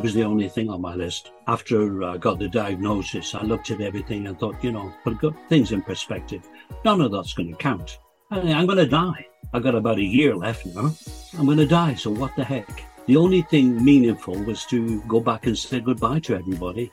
[0.00, 1.30] It was the only thing on my list.
[1.46, 5.72] After I got the diagnosis, I looked at everything and thought, you know, put things
[5.72, 6.40] in perspective.
[6.86, 7.98] None of that's going to count.
[8.30, 9.26] I'm going to die.
[9.52, 10.94] I've got about a year left now.
[11.38, 12.82] I'm going to die, so what the heck?
[13.08, 16.90] The only thing meaningful was to go back and say goodbye to everybody.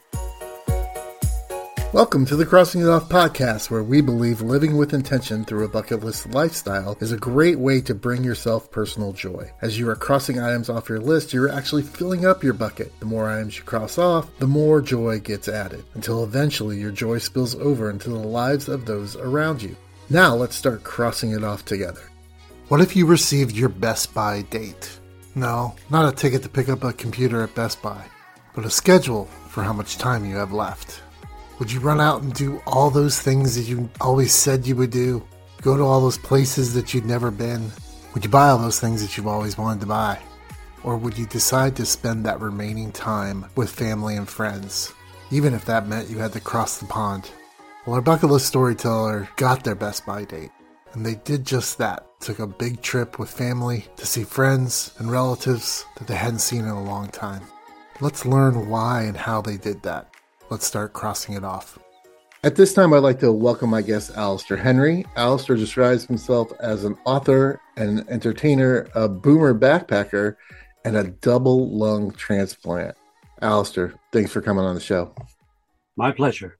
[1.94, 5.70] Welcome to the Crossing It Off podcast, where we believe living with intention through a
[5.70, 9.50] bucket list lifestyle is a great way to bring yourself personal joy.
[9.61, 12.92] As you are crossing items off your list, you're actually filling up your bucket.
[13.00, 17.20] The more items you cross off, the more joy gets added, until eventually your joy
[17.20, 19.74] spills over into the lives of those around you.
[20.10, 22.04] Now let's start crossing it off together.
[22.68, 25.00] What if you received your Best Buy date?
[25.36, 28.04] No, not a ticket to pick up a computer at Best Buy,
[28.54, 31.02] but a schedule for how much time you have left.
[31.60, 34.92] Would you run out and do all those things that you always said you would
[34.92, 35.25] do?
[35.64, 37.72] Go to all those places that you'd never been?
[38.14, 40.20] Would you buy all those things that you've always wanted to buy?
[40.83, 44.94] Or would you decide to spend that remaining time with family and friends,
[45.31, 47.31] even if that meant you had to cross the pond?
[47.88, 50.52] Well, our bucket list storyteller got their Best Buy date,
[50.94, 52.05] and they did just that.
[52.19, 56.66] Took a big trip with family to see friends and relatives that they hadn't seen
[56.66, 57.41] in a long time.
[58.00, 60.13] Let's learn why and how they did that
[60.50, 61.80] let's start crossing it off.
[62.44, 65.06] At this time, I'd like to welcome my guest, Alastair Henry.
[65.16, 70.36] Alastair describes himself as an author, an entertainer, a boomer backpacker,
[70.86, 72.95] and a double lung transplant.
[73.42, 75.14] Alastair, thanks for coming on the show.
[75.95, 76.58] My pleasure.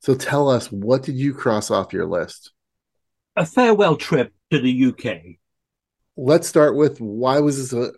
[0.00, 2.52] So tell us, what did you cross off your list?
[3.36, 5.37] A farewell trip to the UK
[6.20, 7.92] let's start with why was this a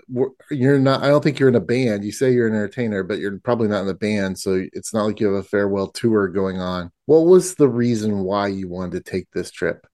[0.51, 2.05] you're not i don't think you're in a band.
[2.05, 5.07] You say you're an entertainer but you're probably not in the band so it's not
[5.07, 6.93] like you have a farewell tour going on.
[7.07, 9.87] What was the reason why you wanted to take this trip?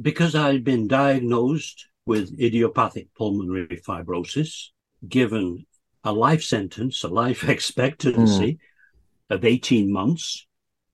[0.00, 4.68] Because i'd been diagnosed with idiopathic pulmonary fibrosis
[5.08, 5.66] given
[6.04, 9.34] a life sentence a life expectancy mm.
[9.34, 10.46] of 18 months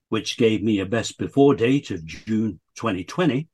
[0.09, 3.47] which gave me a best before date of june 2020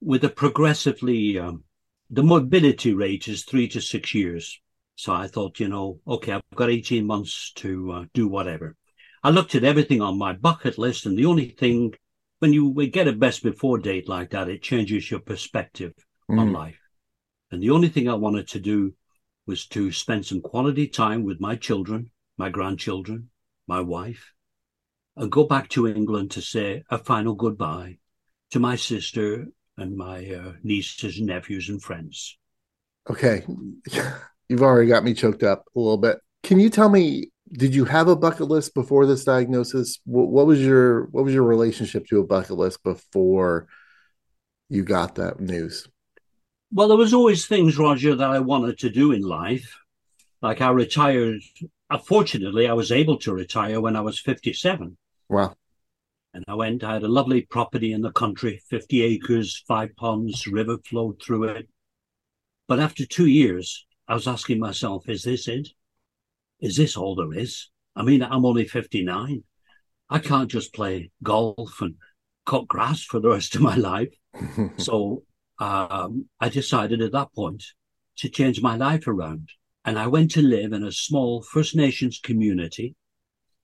[0.00, 1.64] with a progressively um,
[2.10, 4.60] the mobility rate is three to six years.
[4.94, 8.76] So I thought, you know, okay, I've got 18 months to uh, do whatever.
[9.22, 11.94] I looked at everything on my bucket list, and the only thing,
[12.38, 15.92] when you get a best before date like that, it changes your perspective
[16.30, 16.38] mm.
[16.38, 16.78] on life.
[17.50, 18.94] And the only thing I wanted to do
[19.46, 23.30] was to spend some quality time with my children, my grandchildren,
[23.66, 24.32] my wife,
[25.16, 27.98] and go back to England to say a final goodbye
[28.50, 29.46] to my sister
[29.76, 32.38] and my uh, nieces and nephews and friends.
[33.08, 33.44] Okay.
[34.48, 36.18] You've already got me choked up a little bit.
[36.42, 40.00] Can you tell me did you have a bucket list before this diagnosis?
[40.04, 43.68] What, what, was your what was your relationship to a bucket list before
[44.68, 45.88] you got that news?
[46.72, 49.78] Well, there was always things, Roger, that I wanted to do in life.
[50.42, 51.40] Like I retired.
[51.88, 54.96] Unfortunately, I was able to retire when I was fifty-seven.
[55.28, 55.54] Wow.
[56.36, 60.46] And I went, I had a lovely property in the country, 50 acres, five ponds,
[60.46, 61.66] river flowed through it.
[62.68, 65.66] But after two years, I was asking myself, is this it?
[66.60, 67.70] Is this all there is?
[67.96, 69.44] I mean, I'm only 59.
[70.10, 71.94] I can't just play golf and
[72.44, 74.12] cut grass for the rest of my life.
[74.76, 75.22] so
[75.58, 77.64] um, I decided at that point
[78.18, 79.48] to change my life around.
[79.86, 82.94] And I went to live in a small First Nations community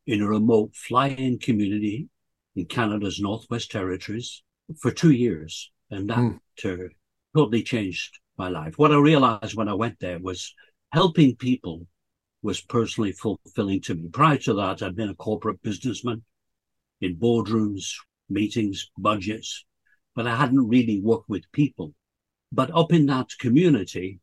[0.06, 2.08] in a remote fly-in community
[2.56, 4.42] in Canada's Northwest Territories
[4.80, 5.70] for two years.
[5.90, 6.38] And that mm.
[6.64, 6.88] uh,
[7.36, 8.78] totally changed my life.
[8.78, 10.54] What I realized when I went there was
[10.92, 11.86] helping people
[12.42, 14.08] was personally fulfilling to me.
[14.08, 16.22] Prior to that, I'd been a corporate businessman
[17.00, 17.94] in boardrooms,
[18.28, 19.64] meetings, budgets,
[20.14, 21.94] but I hadn't really worked with people.
[22.50, 24.20] But up in that community,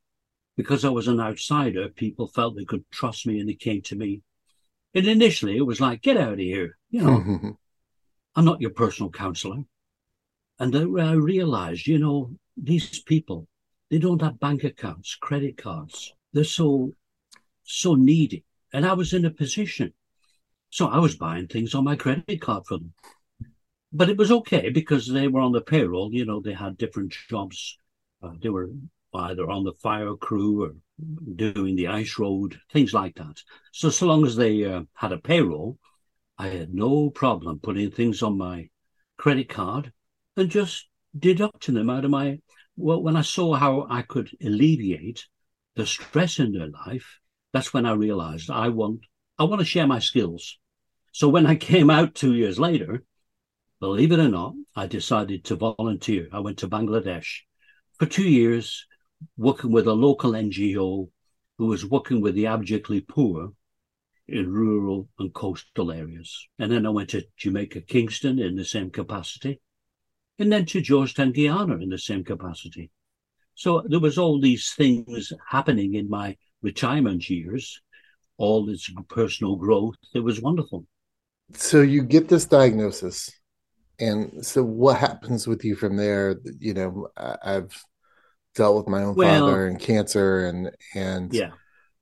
[0.57, 3.95] because I was an outsider, people felt they could trust me and they came to
[3.95, 4.21] me.
[4.93, 7.57] And initially it was like, get out of here, you know,
[8.35, 9.63] I'm not your personal counselor.
[10.59, 13.47] And I realized, you know, these people,
[13.89, 16.13] they don't have bank accounts, credit cards.
[16.33, 16.91] They're so,
[17.63, 18.43] so needy.
[18.73, 19.93] And I was in a position.
[20.69, 22.93] So I was buying things on my credit card for them.
[23.91, 26.13] But it was okay because they were on the payroll.
[26.13, 27.77] You know, they had different jobs.
[28.21, 28.69] Uh, they were
[29.13, 30.75] either on the fire crew or
[31.35, 33.41] doing the ice road, things like that.
[33.71, 35.77] So, so long as they uh, had a payroll,
[36.41, 38.69] I had no problem putting things on my
[39.17, 39.91] credit card
[40.37, 40.87] and just
[41.17, 42.39] deducting them out of my.
[42.77, 45.27] Well, when I saw how I could alleviate
[45.75, 47.19] the stress in their life,
[47.51, 49.01] that's when I realized I want
[49.37, 50.57] I want to share my skills.
[51.11, 53.03] So when I came out two years later,
[53.81, 56.29] believe it or not, I decided to volunteer.
[56.31, 57.41] I went to Bangladesh
[57.97, 58.87] for two years,
[59.35, 61.09] working with a local NGO
[61.57, 63.51] who was working with the abjectly poor
[64.31, 66.47] in rural and coastal areas.
[66.57, 69.59] And then I went to Jamaica Kingston in the same capacity,
[70.37, 72.89] and then to Georgetown, Guyana in the same capacity.
[73.55, 77.81] So there was all these things happening in my retirement years,
[78.37, 79.95] all this personal growth.
[80.13, 80.85] It was wonderful.
[81.53, 83.31] So you get this diagnosis.
[83.99, 86.39] And so what happens with you from there?
[86.59, 87.83] You know, I've
[88.55, 91.49] dealt with my own well, father and cancer and and yeah.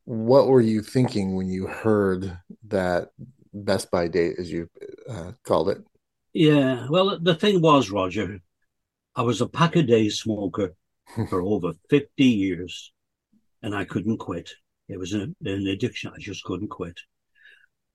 [0.07, 2.39] What were you thinking when you heard
[2.69, 3.09] that
[3.53, 4.69] Best by date, as you
[5.09, 5.79] uh, called it?
[6.31, 8.39] Yeah, well, the thing was, Roger,
[9.17, 10.75] I was a pack a day smoker
[11.29, 12.93] for over 50 years
[13.61, 14.51] and I couldn't quit.
[14.87, 16.13] It was an, an addiction.
[16.15, 17.01] I just couldn't quit.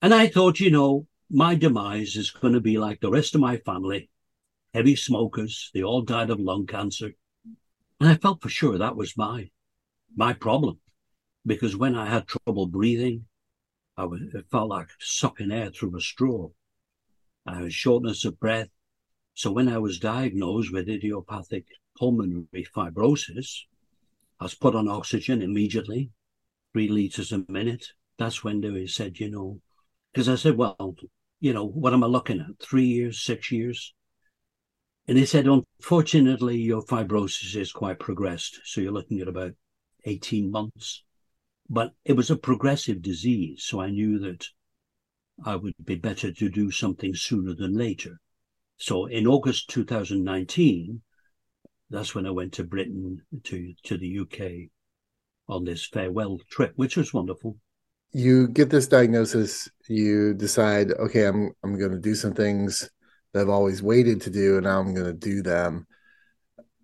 [0.02, 3.40] And I thought, you know, my demise is going to be like the rest of
[3.40, 4.10] my family,
[4.74, 5.70] heavy smokers.
[5.72, 7.12] They all died of lung cancer.
[8.00, 9.48] And I felt for sure that was my,
[10.14, 10.78] my problem
[11.44, 13.26] because when I had trouble breathing,
[13.96, 16.50] I was, it felt like sucking air through a straw.
[17.46, 18.68] I had shortness of breath.
[19.34, 21.66] So when I was diagnosed with idiopathic
[21.98, 23.62] pulmonary fibrosis,
[24.40, 26.10] I was put on oxygen immediately,
[26.72, 27.86] three liters a minute.
[28.18, 29.60] That's when they said, you know,
[30.12, 30.96] because I said, well,
[31.40, 32.60] you know, what am I looking at?
[32.60, 33.94] Three years, six years?
[35.08, 38.60] And they said, unfortunately, your fibrosis is quite progressed.
[38.64, 39.52] So you're looking at about
[40.04, 41.02] 18 months.
[41.68, 43.64] But it was a progressive disease.
[43.64, 44.46] So I knew that
[45.44, 48.20] I would be better to do something sooner than later.
[48.76, 51.02] So in August 2019,
[51.90, 54.70] that's when I went to Britain to to the UK
[55.48, 57.58] on this farewell trip, which was wonderful.
[58.12, 62.88] You get this diagnosis, you decide, okay, I'm I'm going to do some things
[63.32, 65.86] that I've always waited to do, and now I'm going to do them.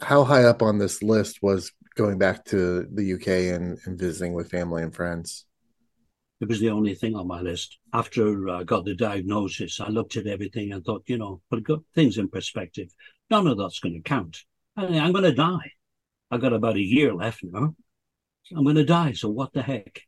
[0.00, 4.32] How high up on this list was going back to the UK and, and visiting
[4.32, 5.46] with family and friends?
[6.40, 7.78] It was the only thing on my list.
[7.92, 11.66] After uh, I got the diagnosis, I looked at everything and thought, you know, put
[11.96, 12.94] things in perspective.
[13.28, 14.44] None of that's going to count.
[14.76, 15.72] I'm going to die.
[16.30, 17.74] I've got about a year left now.
[18.56, 19.12] I'm going to die.
[19.12, 20.02] So what the heck?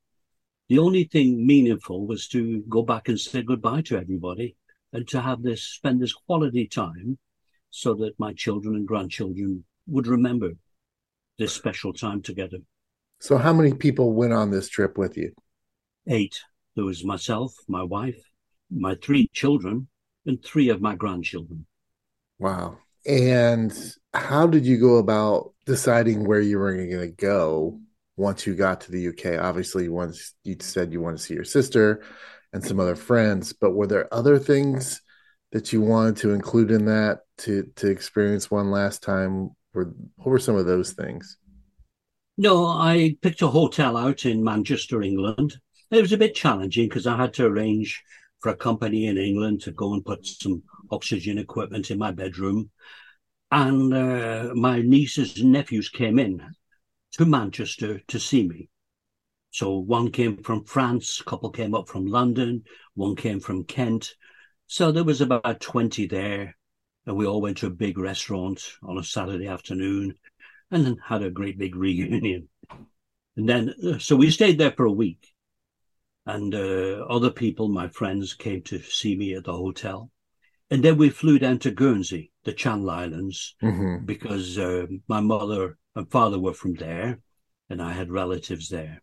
[0.69, 4.55] The only thing meaningful was to go back and say goodbye to everybody
[4.93, 7.19] and to have this, spend this quality time
[7.71, 10.53] so that my children and grandchildren would remember
[11.41, 12.59] this special time together.
[13.19, 15.33] So, how many people went on this trip with you?
[16.07, 16.39] Eight.
[16.77, 18.23] There was myself, my wife,
[18.71, 19.89] my three children,
[20.27, 21.67] and three of my grandchildren.
[22.39, 22.79] Wow.
[23.07, 23.73] And
[24.13, 27.81] how did you go about deciding where you were going to go
[28.17, 29.43] once you got to the UK?
[29.43, 32.05] Obviously, once you said you want to see your sister
[32.53, 35.01] and some other friends, but were there other things
[35.53, 39.57] that you wanted to include in that to to experience one last time?
[39.73, 41.39] Were, what were some of those things?
[42.37, 45.59] No, I picked a hotel out in Manchester, England.
[45.91, 48.03] It was a bit challenging because I had to arrange
[48.41, 52.71] for a company in England to go and put some oxygen equipment in my bedroom.
[53.51, 56.43] And uh, my nieces and nephews came in
[57.13, 58.69] to Manchester to see me.
[59.51, 62.63] So one came from France, a couple came up from London,
[62.95, 64.15] one came from Kent.
[64.69, 66.57] So there was about 20 there.
[67.07, 70.15] And we all went to a big restaurant on a Saturday afternoon
[70.71, 72.49] and then had a great big reunion.
[73.37, 75.27] And then, uh, so we stayed there for a week.
[76.27, 80.11] And uh, other people, my friends, came to see me at the hotel.
[80.71, 84.05] And then we flew down to Guernsey, the Channel Islands, mm-hmm.
[84.05, 87.19] because uh, my mother and father were from there,
[87.69, 89.03] and I had relatives there.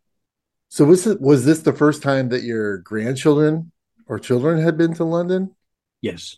[0.69, 3.71] So was it was this the first time that your grandchildren
[4.05, 5.55] or children had been to London?
[6.01, 6.37] Yes.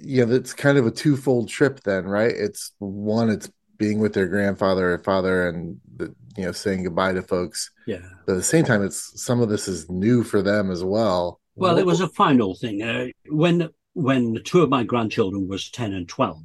[0.00, 2.32] Yeah, it's kind of a twofold trip then, right?
[2.32, 7.12] It's one, it's being with their grandfather or father and the, you know saying goodbye
[7.12, 7.70] to folks.
[7.86, 8.02] Yeah.
[8.26, 11.40] But at the same time, it's some of this is new for them as well.
[11.56, 12.82] Well, it was a final thing.
[12.82, 16.42] Uh, when when two of my grandchildren was 10 and 12,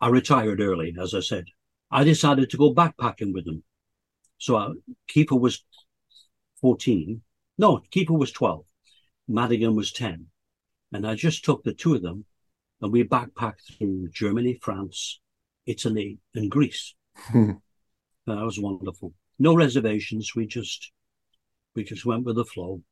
[0.00, 1.46] I retired early, as I said.
[1.90, 3.62] I decided to go backpacking with them.
[4.38, 4.72] So uh,
[5.08, 5.64] Keeper was
[6.60, 7.22] 14.
[7.58, 8.64] No, Keeper was 12.
[9.28, 10.26] Madigan was 10.
[10.92, 12.24] And I just took the two of them
[12.82, 15.20] and we backpacked through Germany, France,
[15.66, 16.94] Italy, and Greece.
[17.32, 17.56] that
[18.26, 19.14] was wonderful.
[19.38, 20.32] No reservations.
[20.36, 20.92] We just,
[21.74, 22.82] we just went with the flow.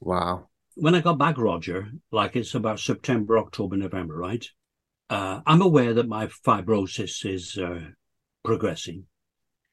[0.00, 0.48] Wow
[0.80, 4.46] when I got back, Roger, like it's about September, October, November, right?
[5.10, 7.80] Uh, I'm aware that my fibrosis is uh,
[8.44, 9.06] progressing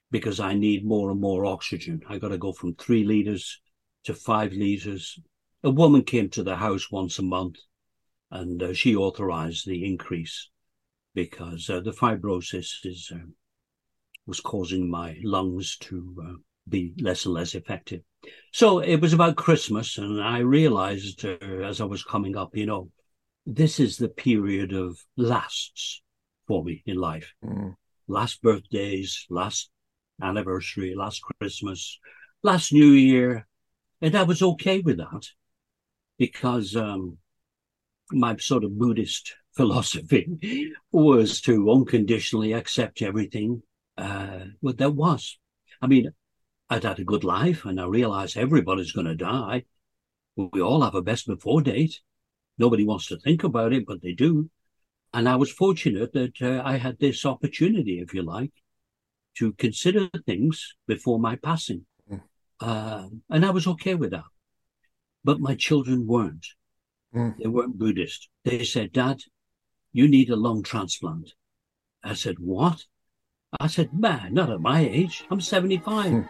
[0.10, 2.02] because I need more and more oxygen.
[2.10, 3.62] I got to go from three liters
[4.06, 5.20] to five liters.
[5.64, 7.58] A woman came to the house once a month
[8.32, 10.50] and uh, she authorized the increase
[11.14, 13.20] because uh, the fibrosis is uh,
[14.28, 16.34] was causing my lungs to uh,
[16.68, 18.02] be less and less effective.
[18.52, 22.66] So it was about Christmas, and I realized uh, as I was coming up, you
[22.66, 22.90] know,
[23.46, 26.02] this is the period of lasts
[26.48, 27.34] for me in life.
[27.44, 27.76] Mm.
[28.08, 29.70] Last birthdays, last
[30.22, 32.00] anniversary, last Christmas,
[32.42, 33.48] last New Year.
[34.02, 35.28] And I was okay with that
[36.18, 37.18] because um,
[38.12, 43.64] my sort of Buddhist philosophy was to unconditionally accept everything
[43.98, 45.38] uh, what there was.
[45.82, 46.12] I mean,
[46.70, 49.66] I'd had a good life and I realized everybody's going to die.
[50.36, 52.02] We all have a best before date.
[52.58, 54.50] Nobody wants to think about it, but they do.
[55.14, 58.52] And I was fortunate that uh, I had this opportunity, if you like,
[59.38, 61.86] to consider things before my passing.
[62.12, 62.22] Mm.
[62.60, 64.26] Uh, and I was okay with that.
[65.24, 66.46] But my children weren't.
[67.16, 67.38] Mm.
[67.38, 68.30] They weren't Buddhist.
[68.44, 69.22] They said, Dad,
[69.94, 71.34] you need a lung transplant.
[72.04, 72.86] I said, What?
[73.60, 75.24] I said, Man, not at my age.
[75.32, 76.06] I'm 75.
[76.12, 76.30] Mm.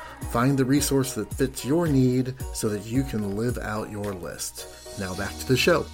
[0.29, 4.67] Find the resource that fits your need so that you can live out your list.
[4.97, 5.85] Now back to the show.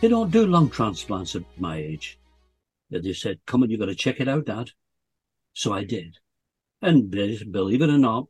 [0.00, 2.18] They don't do lung transplants at my age.
[2.90, 4.70] They said, come on, you've got to check it out, Dad.
[5.54, 6.18] So I did.
[6.80, 8.26] And believe it or not,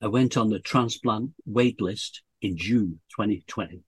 [0.00, 3.82] I went on the transplant wait list in June 2020.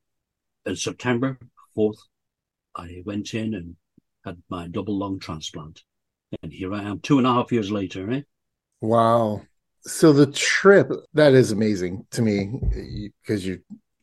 [0.67, 1.39] And September
[1.77, 1.99] 4th,
[2.75, 3.77] I went in and
[4.25, 5.85] had my double lung transplant.
[6.43, 8.23] And here I am two and a half years later, eh?
[8.81, 9.43] Wow
[9.87, 13.61] so the trip that is amazing to me because you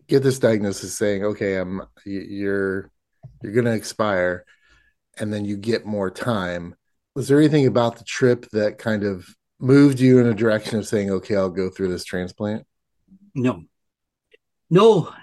[0.08, 2.92] get this diagnosis saying okay i'm you're
[3.42, 4.46] you're going to expire
[5.18, 6.76] and then you get more time.
[7.16, 9.28] Was there anything about the trip that kind of
[9.60, 12.66] moved you in a direction of saying okay i'll go through this transplant
[13.36, 13.64] no.
[14.72, 15.14] No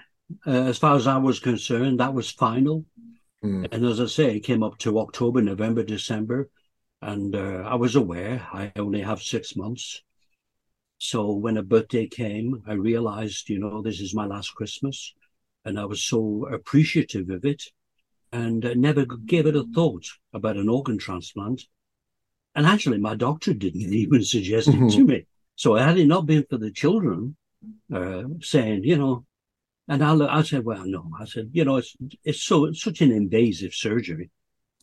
[0.47, 2.85] uh, as far as i was concerned that was final.
[3.43, 3.67] Mm.
[3.69, 6.49] and as i say it came up to october november december
[7.01, 8.47] and uh, i was aware.
[8.53, 10.01] I only have six months
[10.99, 15.13] so when a birthday came, I realized, you know, this is my last Christmas.
[15.63, 17.63] And I was so appreciative of it
[18.31, 21.63] and uh, never gave it a thought about an organ transplant.
[22.53, 24.89] And actually, my doctor didn't even suggest it mm-hmm.
[24.89, 25.25] to me.
[25.55, 27.37] So had it not been for the children
[27.93, 29.25] uh, saying, you know,
[29.87, 33.01] and I, I said, well, no, I said, you know, it's it's so it's such
[33.01, 34.29] an invasive surgery.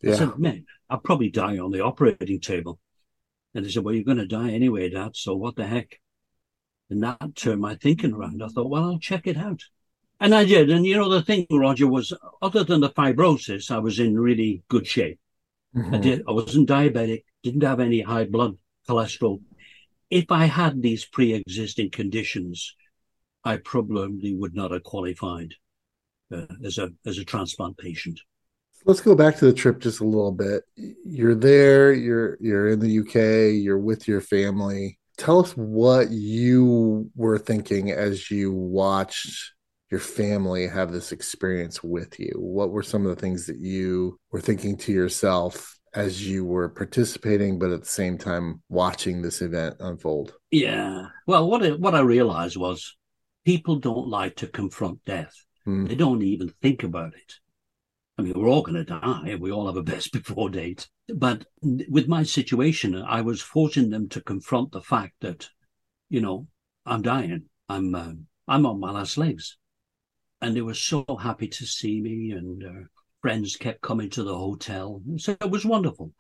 [0.03, 0.13] Yeah.
[0.13, 2.81] I said, man, I'll probably die on the operating table.
[3.55, 5.15] And they said, well, you're going to die anyway, Dad.
[5.15, 6.01] So what the heck?
[6.91, 8.43] And that turned my thinking around.
[8.43, 9.63] I thought, well, I'll check it out.
[10.21, 10.71] And I did.
[10.71, 14.63] And you know, the thing, Roger, was other than the fibrosis, I was in really
[14.69, 15.19] good shape.
[15.75, 15.95] Mm-hmm.
[15.95, 16.23] I did.
[16.27, 18.57] I wasn't diabetic, didn't have any high blood
[18.89, 19.43] cholesterol.
[20.09, 22.75] If I had these pre-existing conditions,
[23.45, 25.55] I probably would not have qualified
[26.33, 28.21] uh, as a as a transplant patient.
[28.87, 30.63] Let's go back to the trip just a little bit.
[31.05, 31.93] You're there.
[31.93, 33.63] You're you're in the UK.
[33.63, 39.53] You're with your family tell us what you were thinking as you watched
[39.91, 42.33] your family have this experience with you.
[42.37, 46.69] What were some of the things that you were thinking to yourself as you were
[46.69, 50.35] participating, but at the same time watching this event unfold?
[50.51, 51.07] Yeah.
[51.27, 52.97] Well, what it, what I realized was
[53.45, 55.33] people don't like to confront death.
[55.67, 55.89] Mm.
[55.89, 57.35] They don't even think about it.
[58.19, 59.37] I mean, we're all going to die.
[59.39, 60.89] We all have a best before date.
[61.15, 65.49] But with my situation, I was forcing them to confront the fact that,
[66.09, 66.47] you know,
[66.87, 67.45] I'm dying.
[67.69, 68.13] I'm uh,
[68.49, 69.59] I'm on my last legs,
[70.41, 72.31] and they were so happy to see me.
[72.31, 72.87] And uh,
[73.23, 76.13] friends kept coming to the hotel, so it was wonderful.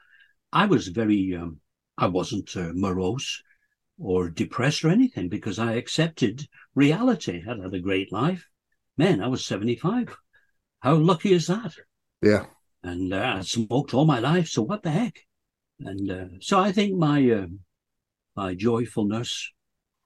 [0.53, 1.61] I was very, um,
[1.97, 3.43] I wasn't uh, morose
[3.99, 7.43] or depressed or anything because I accepted reality.
[7.49, 8.49] I had a great life.
[8.99, 10.17] Man, I was seventy five.
[10.87, 11.75] How lucky is that?
[12.23, 12.45] Yeah.
[12.85, 15.19] And uh, I smoked all my life, so what the heck?
[15.81, 17.47] And uh, so I think my uh,
[18.37, 19.51] my joyfulness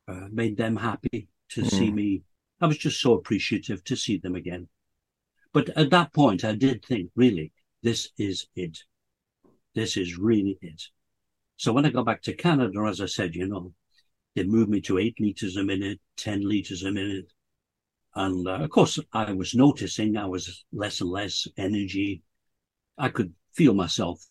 [0.09, 1.71] uh, made them happy to mm.
[1.71, 2.23] see me.
[2.63, 4.69] I was just so appreciative to see them again.
[5.53, 8.79] But at that point, I did think, really, this is it.
[9.75, 10.83] This is really it.
[11.59, 13.75] So when I got back to Canada, as I said, you know,
[14.35, 17.31] they moved me to eight liters a minute, 10 liters a minute,
[18.15, 22.23] and uh, of course, I was noticing I was less and less energy.
[22.99, 24.25] I could feel myself,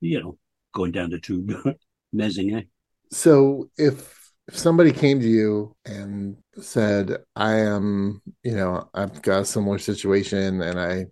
[0.00, 0.38] you know,
[0.74, 1.52] going down the tube,
[2.12, 2.54] mezzing.
[2.54, 2.62] Eh?
[3.10, 9.42] So if if somebody came to you and said, I am, you know, I've got
[9.42, 11.06] a similar situation and I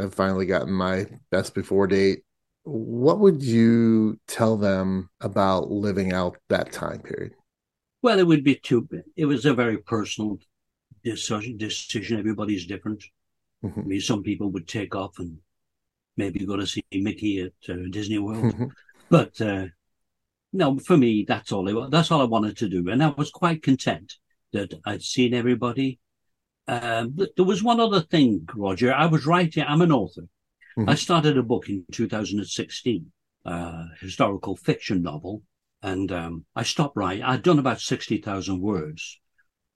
[0.00, 2.22] have finally gotten my best before date,
[2.62, 7.32] what would you tell them about living out that time period?
[8.00, 10.38] Well, it would be too, it was a very personal
[11.04, 11.56] decision.
[11.56, 12.18] decision.
[12.18, 13.04] Everybody's different.
[13.64, 13.80] Mm-hmm.
[13.80, 15.38] I mean, some people would take off and
[16.16, 18.44] maybe go to see Mickey at uh, Disney World.
[18.44, 18.66] Mm-hmm.
[19.10, 19.66] But uh,
[20.52, 21.84] no, for me, that's all.
[21.84, 24.14] I, that's all I wanted to do, and I was quite content
[24.52, 25.98] that I'd seen everybody.
[26.66, 28.92] Um, there was one other thing, Roger.
[28.92, 29.64] I was writing.
[29.66, 30.22] I'm an author.
[30.78, 30.88] Mm-hmm.
[30.88, 33.12] I started a book in 2016,
[33.44, 35.42] uh, historical fiction novel,
[35.82, 37.22] and um, I stopped writing.
[37.22, 39.20] I'd done about 60,000 words,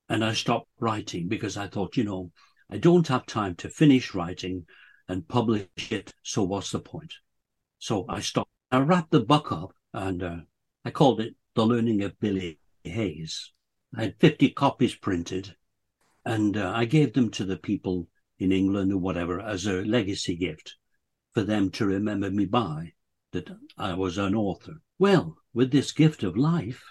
[0.09, 2.33] and I stopped writing because I thought, you know,
[2.71, 4.67] I don't have time to finish writing
[5.09, 6.15] and publish it.
[6.23, 7.15] So what's the point?
[7.79, 8.50] So I stopped.
[8.71, 10.37] I wrapped the book up and uh,
[10.85, 13.53] I called it The Learning of Billy Hayes.
[13.95, 15.57] I had 50 copies printed
[16.25, 20.37] and uh, I gave them to the people in England or whatever as a legacy
[20.37, 20.77] gift
[21.33, 22.93] for them to remember me by
[23.33, 24.83] that I was an author.
[24.99, 26.83] Well, with this gift of life,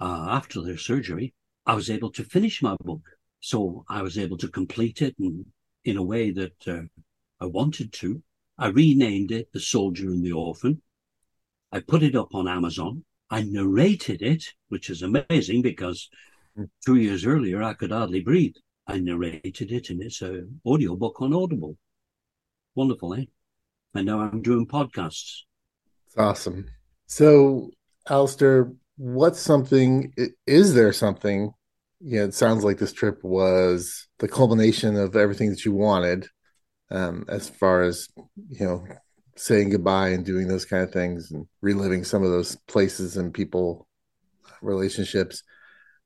[0.00, 1.34] uh, after their surgery,
[1.66, 3.02] I was able to finish my book.
[3.40, 5.44] So I was able to complete it in,
[5.84, 6.82] in a way that uh,
[7.40, 8.22] I wanted to.
[8.58, 10.80] I renamed it The Soldier and the Orphan.
[11.72, 13.04] I put it up on Amazon.
[13.28, 16.08] I narrated it, which is amazing because
[16.84, 18.54] two years earlier I could hardly breathe.
[18.86, 21.76] I narrated it and it's an audio book on Audible.
[22.74, 23.24] Wonderful, eh?
[23.94, 25.42] And now I'm doing podcasts.
[26.06, 26.66] It's awesome.
[27.06, 27.70] So,
[28.08, 30.14] Alastair, what's something,
[30.46, 31.52] is there something?
[32.00, 36.28] Yeah, it sounds like this trip was the culmination of everything that you wanted
[36.90, 38.08] um, as far as,
[38.50, 38.84] you know,
[39.36, 43.34] saying goodbye and doing those kind of things and reliving some of those places and
[43.34, 43.86] people
[44.62, 45.42] relationships.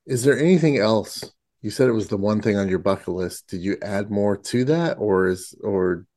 [0.05, 1.31] Is there anything else?
[1.61, 3.47] You said it was the one thing on your bucket list.
[3.47, 6.07] Did you add more to that, or is or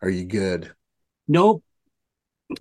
[0.00, 0.72] are you good?
[1.26, 1.62] No,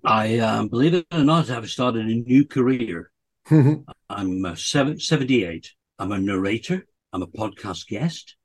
[0.03, 3.11] I um, believe it or not, I've started a new career.
[3.49, 5.71] I'm uh, seven, 78.
[5.99, 6.85] I'm a narrator.
[7.11, 8.35] I'm a podcast guest.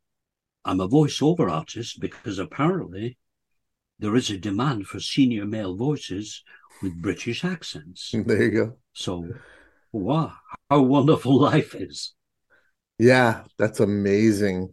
[0.65, 3.19] I'm a voiceover artist because apparently
[3.99, 6.43] there is a demand for senior male voices
[6.83, 8.15] with British accents.
[8.27, 8.77] There you go.
[8.95, 9.29] So,
[9.93, 10.33] wow,
[10.71, 12.15] how wonderful life is.
[12.99, 14.71] Yeah, that's amazing.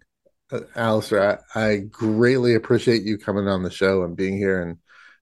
[0.51, 4.77] Uh, Alastair, I, I, greatly appreciate you coming on the show and being here and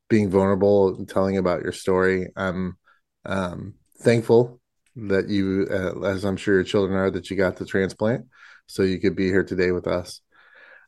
[0.09, 2.27] being vulnerable and telling about your story.
[2.35, 2.77] I'm
[3.25, 4.61] um, thankful
[4.97, 8.25] that you, uh, as I'm sure your children are, that you got the transplant
[8.65, 10.21] so you could be here today with us.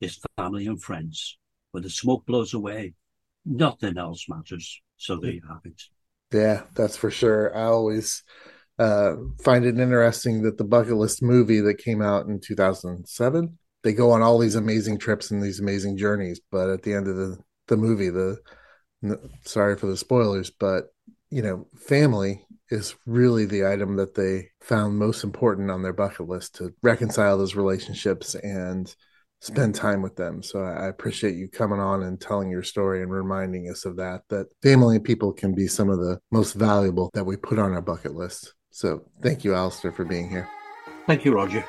[0.00, 1.36] is family and friends.
[1.72, 2.94] When the smoke blows away,
[3.44, 4.80] nothing else matters.
[4.96, 5.82] So there you have it.
[6.32, 7.54] Yeah, that's for sure.
[7.54, 8.22] I always
[8.78, 13.92] uh, find it interesting that the bucket list movie that came out in 2007, they
[13.92, 17.16] go on all these amazing trips and these amazing journeys, but at the end of
[17.16, 18.38] the the movie, the
[19.44, 20.86] sorry for the spoilers, but
[21.28, 26.28] you know, family is really the item that they found most important on their bucket
[26.28, 28.94] list to reconcile those relationships and
[29.40, 30.42] spend time with them.
[30.42, 34.22] So I appreciate you coming on and telling your story and reminding us of that,
[34.30, 37.72] that family and people can be some of the most valuable that we put on
[37.72, 38.54] our bucket list.
[38.70, 40.48] So thank you, Alastair, for being here.
[41.06, 41.64] Thank you, Roger.